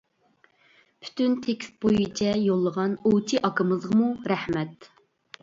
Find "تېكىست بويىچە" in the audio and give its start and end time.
1.47-2.33